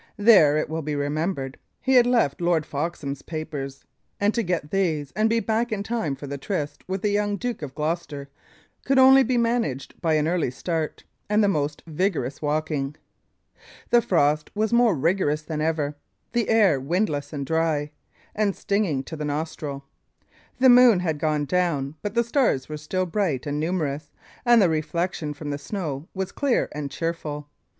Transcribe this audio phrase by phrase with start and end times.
[0.17, 3.85] There, it will be remembered, he had left Lord Foxham's papers;
[4.19, 7.37] and to get these and be back in time for the tryst with the young
[7.37, 8.27] Duke of Gloucester
[8.83, 12.95] could only be managed by an early start and the most vigorous walking.
[13.91, 15.93] The frost was more rigorous than ever;
[16.33, 17.91] the air windless and dry,
[18.33, 19.85] and stinging to the nostril.
[20.57, 24.09] The moon had gone down, but the stars were still bright and numerous,
[24.47, 27.47] and the reflection from the snow was clear and cheerful.